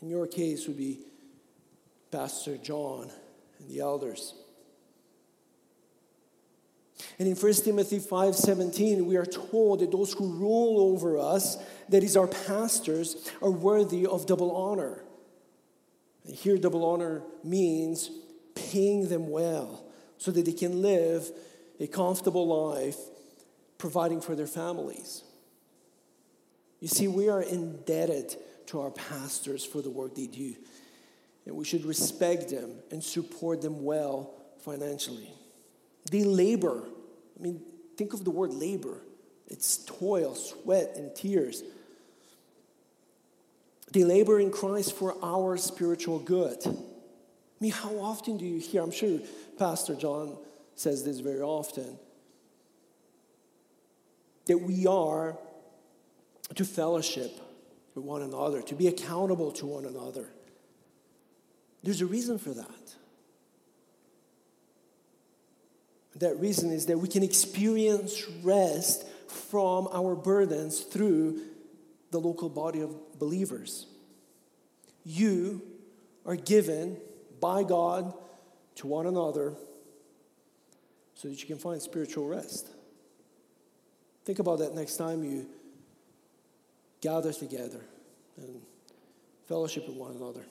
[0.03, 0.99] In your case, would be
[2.11, 3.11] Pastor John
[3.59, 4.35] and the elders.
[7.19, 11.57] And in 1 Timothy 5:17, we are told that those who rule over us,
[11.89, 15.06] that is our pastors, are worthy of double honor.
[16.27, 18.11] Here double honor means
[18.55, 19.85] paying them well
[20.19, 21.31] so that they can live
[21.79, 22.97] a comfortable life
[23.79, 25.23] providing for their families.
[26.81, 30.55] You see, we are indebted to our pastors for the work they do,
[31.45, 35.33] and we should respect them and support them well financially.
[36.11, 36.83] They labor.
[37.39, 37.61] I mean,
[37.97, 39.01] think of the word labor
[39.49, 41.63] it's toil, sweat, and tears.
[43.93, 46.59] They labor in Christ for our spiritual good.
[46.67, 46.75] I
[47.61, 48.83] mean, how often do you hear?
[48.83, 49.21] I'm sure
[49.59, 50.37] Pastor John
[50.75, 51.99] says this very often
[54.47, 55.39] that we are
[56.55, 57.33] to fellowship
[57.95, 60.29] with one another, to be accountable to one another.
[61.83, 62.95] There's a reason for that.
[66.17, 71.41] That reason is that we can experience rest from our burdens through
[72.11, 73.87] the local body of believers.
[75.05, 75.63] You
[76.25, 76.99] are given
[77.41, 78.13] by God
[78.77, 79.55] to one another
[81.15, 82.69] so that you can find spiritual rest.
[84.25, 85.47] Think about that next time you
[87.01, 87.81] gather together
[88.37, 88.61] and
[89.47, 90.45] fellowship with one another.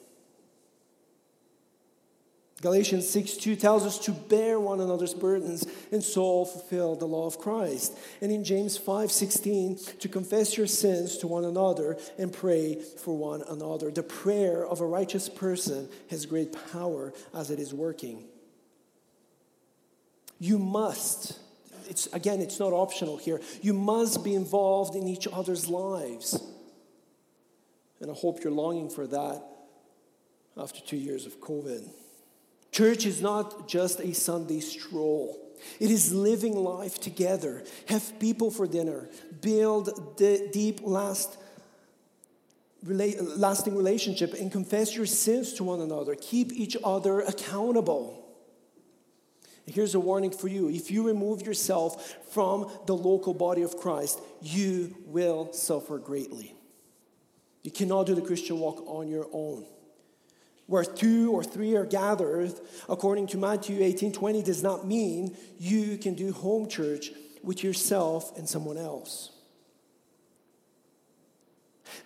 [2.62, 7.28] Galatians 6 2 tells us to bear one another's burdens and so fulfill the law
[7.28, 7.98] of Christ.
[8.22, 13.16] And in James 5 16, to confess your sins to one another and pray for
[13.16, 13.92] one another.
[13.92, 18.24] The prayer of a righteous person has great power as it is working.
[20.40, 21.38] You must,
[21.90, 26.42] it's, again, it's not optional here, you must be involved in each other's lives.
[28.00, 29.44] And I hope you're longing for that
[30.58, 31.90] after two years of COVID.
[32.76, 35.40] Church is not just a Sunday stroll.
[35.80, 37.64] It is living life together.
[37.88, 39.08] Have people for dinner.
[39.40, 41.38] Build the deep, last,
[42.84, 46.16] lasting relationship and confess your sins to one another.
[46.20, 48.28] Keep each other accountable.
[49.66, 50.68] Here's a warning for you.
[50.70, 56.54] If you remove yourself from the local body of Christ, you will suffer greatly.
[57.64, 59.66] You cannot do the Christian walk on your own
[60.68, 62.54] where two or three are gathered,
[62.90, 67.12] according to Matthew 18 20, does not mean you can do home church
[67.44, 69.32] with yourself and someone else.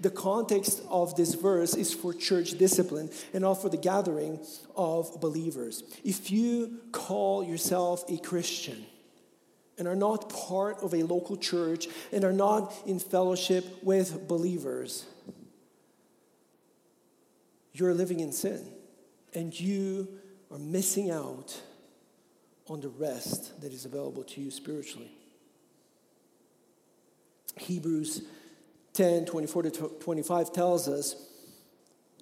[0.01, 4.39] The context of this verse is for church discipline and not for the gathering
[4.75, 5.83] of believers.
[6.03, 8.85] If you call yourself a Christian
[9.77, 15.05] and are not part of a local church and are not in fellowship with believers,
[17.79, 18.71] you're living in sin
[19.33, 20.07] and you
[20.51, 21.61] are missing out
[22.67, 25.11] on the rest that is available to you spiritually.
[27.57, 28.23] Hebrews
[28.93, 29.69] 10 24 to
[29.99, 31.15] 25 tells us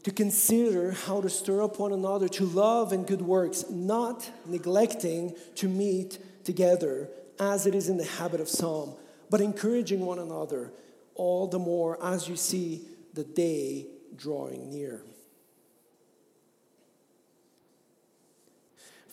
[0.03, 5.35] to consider how to stir up one another to love and good works, not neglecting
[5.55, 8.93] to meet together as it is in the habit of some,
[9.29, 10.71] but encouraging one another
[11.15, 12.81] all the more as you see
[13.13, 15.01] the day drawing near.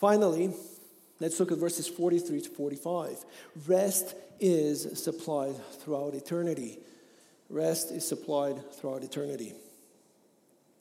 [0.04, 0.52] Finally,
[1.18, 3.24] let's look at verses 43 to 45.
[3.66, 6.78] Rest is supplied throughout eternity.
[7.48, 9.54] Rest is supplied throughout eternity.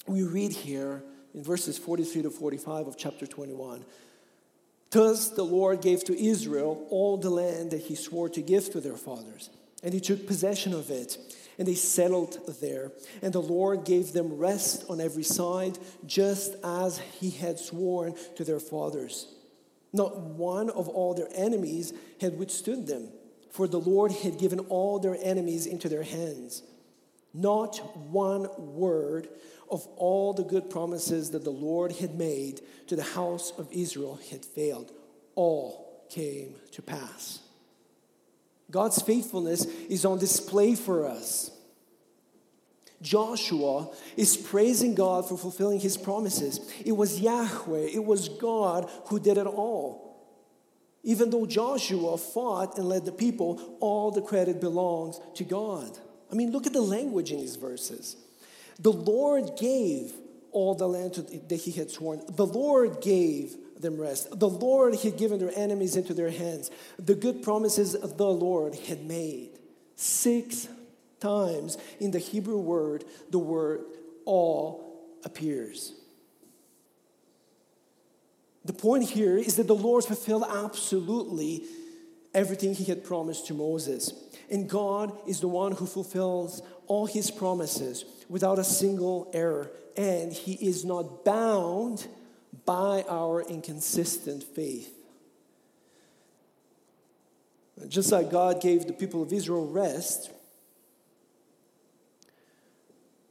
[0.08, 1.04] We read here
[1.34, 3.86] in verses 43 to 45 of chapter 21
[4.92, 8.82] Thus the Lord gave to Israel all the land that he swore to give to
[8.82, 9.50] their fathers,
[9.84, 11.18] and he took possession of it
[11.58, 12.92] and they settled there.
[13.22, 18.44] And the Lord gave them rest on every side, just as he had sworn to
[18.44, 19.28] their fathers.
[19.92, 23.10] Not one of all their enemies had withstood them,
[23.52, 26.64] for the Lord had given all their enemies into their hands.
[27.34, 29.28] Not one word
[29.70, 34.20] of all the good promises that the Lord had made to the house of Israel
[34.30, 34.92] had failed.
[35.36, 37.40] All came to pass.
[38.74, 41.52] God's faithfulness is on display for us.
[43.04, 46.60] Joshua is praising God for fulfilling his promises.
[46.84, 50.02] It was Yahweh, it was God who did it all.
[51.04, 55.96] Even though Joshua fought and led the people, all the credit belongs to God.
[56.32, 58.16] I mean, look at the language in these verses.
[58.80, 60.14] The Lord gave
[60.52, 61.14] all the land
[61.50, 62.24] that he had sworn.
[62.28, 64.40] The Lord gave them rest.
[64.40, 66.72] The Lord had given their enemies into their hands.
[66.98, 69.52] The good promises of the Lord had made.
[69.96, 70.68] Six
[71.20, 73.82] times in the Hebrew word, the word
[74.26, 75.94] all appears.
[78.66, 81.64] The point here is that the Lord fulfilled absolutely
[82.34, 84.14] everything he had promised to Moses.
[84.50, 89.72] And God is the one who fulfills all his promises without a single error.
[89.96, 92.08] And he is not bound
[92.66, 94.94] by our inconsistent faith.
[97.88, 100.32] Just like God gave the people of Israel rest,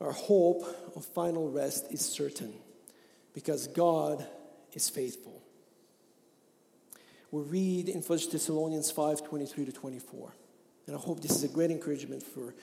[0.01, 0.65] our hope
[0.97, 2.53] of final rest is certain
[3.35, 4.27] because God
[4.73, 5.43] is faithful.
[7.31, 10.35] We read in 1 Thessalonians 5 23 to 24.
[10.87, 12.55] And I hope this is a great encouragement for,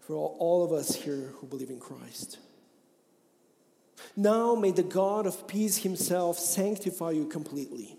[0.00, 2.38] for all, all of us here who believe in Christ.
[4.16, 7.96] Now may the God of peace himself sanctify you completely.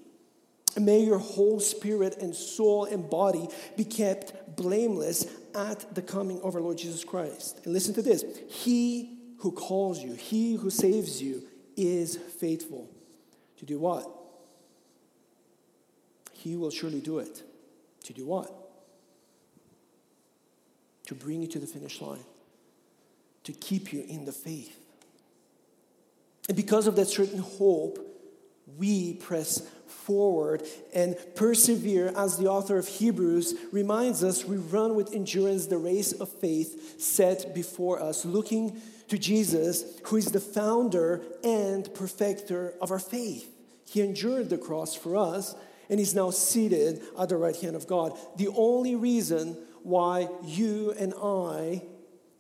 [0.76, 3.48] And may your whole spirit and soul and body
[3.78, 7.62] be kept blameless at the coming of our Lord Jesus Christ.
[7.64, 11.44] And listen to this He who calls you, He who saves you,
[11.76, 12.90] is faithful.
[13.58, 14.08] To do what?
[16.32, 17.44] He will surely do it.
[18.06, 18.52] To do what?
[21.08, 22.24] To bring you to the finish line,
[23.44, 24.83] to keep you in the faith.
[26.48, 28.00] And because of that certain hope,
[28.78, 30.64] we press forward
[30.94, 36.12] and persevere as the author of Hebrews reminds us we run with endurance the race
[36.12, 42.92] of faith set before us, looking to Jesus, who is the founder and perfecter of
[42.92, 43.50] our faith.
[43.86, 45.56] He endured the cross for us
[45.90, 48.18] and is now seated at the right hand of God.
[48.38, 51.84] The only reason why you and I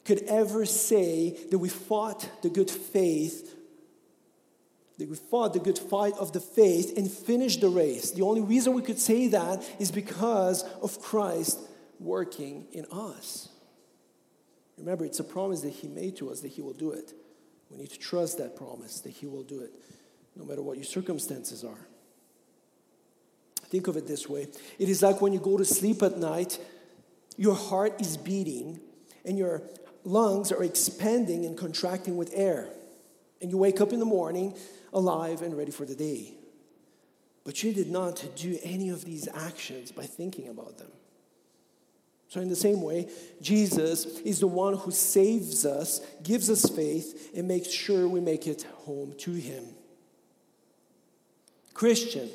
[0.06, 3.56] could ever say that we fought the good faith
[5.00, 8.12] we fought the good fight of the faith and finished the race.
[8.12, 11.60] The only reason we could say that is because of Christ
[12.00, 13.50] working in us.
[14.78, 17.14] Remember, it's a promise that He made to us that He will do it.
[17.70, 19.72] We need to trust that promise that He will do it,
[20.36, 21.88] no matter what your circumstances are.
[23.66, 26.60] Think of it this way it is like when you go to sleep at night,
[27.38, 28.80] your heart is beating
[29.26, 29.64] and your
[30.04, 32.70] lungs are expanding and contracting with air.
[33.41, 34.56] And you wake up in the morning
[34.94, 36.36] alive and ready for the day.
[37.44, 40.91] But you did not do any of these actions by thinking about them.
[42.30, 43.10] So, in the same way,
[43.41, 48.48] Jesus is the one who saves us, gives us faith, and makes sure we make
[48.48, 49.66] it home to Him.
[51.74, 52.30] Christian,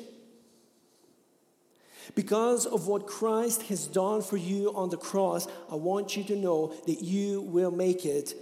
[2.15, 6.35] because of what Christ has done for you on the cross, I want you to
[6.35, 8.35] know that you will make it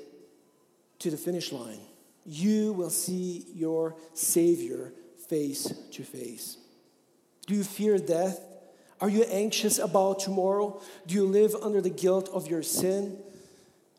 [1.00, 1.80] to the finish line
[2.28, 4.94] you will see your Savior
[5.30, 6.58] face to face.
[7.48, 8.42] Do you fear death?
[9.00, 10.82] Are you anxious about tomorrow?
[11.06, 13.18] Do you live under the guilt of your sin?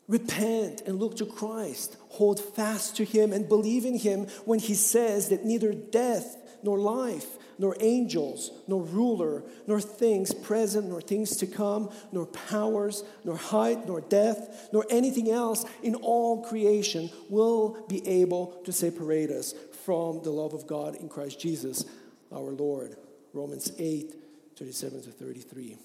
[0.08, 1.96] Repent and look to Christ.
[2.10, 6.78] Hold fast to Him and believe in Him when He says that neither death nor
[6.78, 13.36] life nor angels, nor ruler, nor things present, nor things to come, nor powers, nor
[13.36, 19.54] height, nor depth, nor anything else in all creation will be able to separate us
[19.84, 21.84] from the love of God in Christ Jesus
[22.32, 22.96] our Lord.
[23.32, 24.14] Romans 8,
[24.56, 25.76] 37 to 33.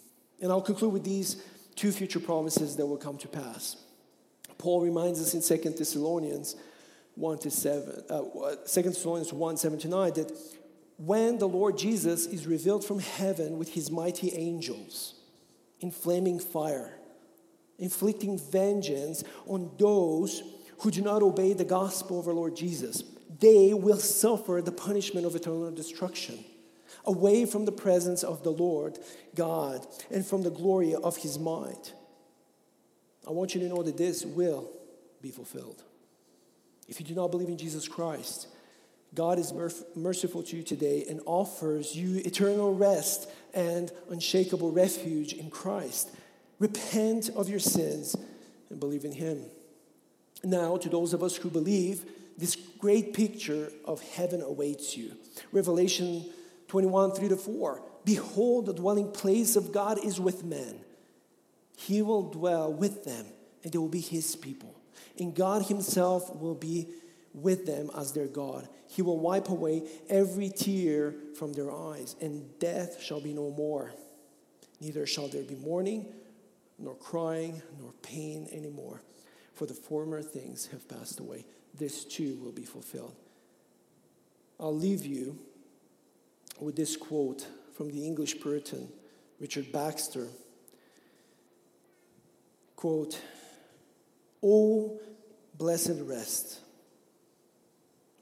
[0.41, 1.43] And I'll conclude with these
[1.75, 3.77] two future promises that will come to pass.
[4.57, 6.55] Paul reminds us in 2 Thessalonians
[7.15, 8.21] 1 to 7, uh,
[8.67, 10.31] 2 Thessalonians 1, 7 to 9, that
[11.05, 15.15] when the Lord Jesus is revealed from heaven with his mighty angels
[15.81, 16.93] in flaming fire,
[17.77, 20.43] inflicting vengeance on those
[20.79, 23.03] who do not obey the gospel of our Lord Jesus,
[23.39, 26.43] they will suffer the punishment of eternal destruction
[27.05, 28.97] away from the presence of the Lord
[29.35, 31.93] God and from the glory of his might.
[33.27, 34.71] I want you to know that this will
[35.21, 35.83] be fulfilled.
[36.87, 38.47] If you do not believe in Jesus Christ,
[39.15, 39.53] God is
[39.95, 46.09] merciful to you today and offers you eternal rest and unshakable refuge in Christ.
[46.59, 48.15] Repent of your sins
[48.69, 49.43] and believe in Him.
[50.43, 52.05] Now, to those of us who believe,
[52.37, 55.15] this great picture of heaven awaits you.
[55.51, 56.25] Revelation
[56.67, 57.83] 21 3 to 4.
[58.05, 60.79] Behold, the dwelling place of God is with men.
[61.77, 63.25] He will dwell with them,
[63.63, 64.75] and they will be His people.
[65.19, 66.87] And God Himself will be
[67.33, 68.67] with them as their God.
[68.93, 73.91] He will wipe away every tear from their eyes, and death shall be no more.
[74.79, 76.13] Neither shall there be mourning,
[76.77, 79.01] nor crying, nor pain anymore,
[79.55, 81.43] for the former things have passed away.
[81.73, 83.15] This too will be fulfilled.
[84.59, 85.39] I'll leave you
[86.59, 88.89] with this quote from the English Puritan
[89.39, 90.27] Richard Baxter.
[92.75, 93.19] Quote,
[94.43, 94.99] O
[95.57, 96.59] blessed rest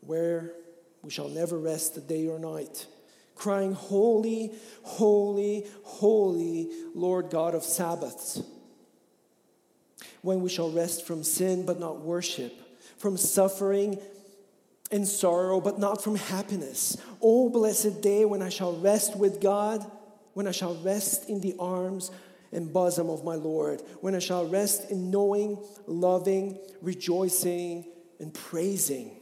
[0.02, 0.54] where
[1.02, 2.86] we shall never rest day or night,
[3.36, 4.52] crying, Holy,
[4.84, 8.46] holy, holy, Lord God of Sabaoth.
[10.22, 12.54] When we shall rest from sin but not worship,
[12.98, 13.98] from suffering
[14.92, 16.98] and sorrow but not from happiness.
[17.22, 19.90] Oh, blessed day when I shall rest with God,
[20.34, 22.12] when I shall rest in the arms
[22.52, 27.86] and bosom of my Lord, when I shall rest in knowing, loving, rejoicing,
[28.20, 29.21] and praising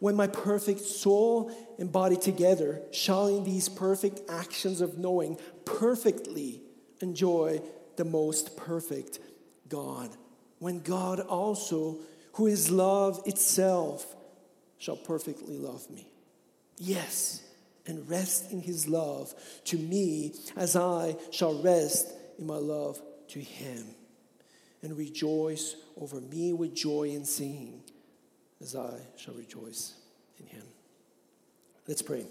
[0.00, 6.62] when my perfect soul and body together shall in these perfect actions of knowing perfectly
[7.00, 7.62] enjoy
[7.96, 9.20] the most perfect
[9.68, 10.10] God.
[10.58, 11.98] When God also,
[12.32, 14.16] who is love itself,
[14.78, 16.08] shall perfectly love me.
[16.78, 17.42] Yes,
[17.86, 19.34] and rest in his love
[19.66, 23.84] to me as I shall rest in my love to him.
[24.82, 27.82] And rejoice over me with joy and singing
[28.60, 29.94] as I shall rejoice
[30.38, 30.64] in him.
[31.86, 32.26] Let's pray.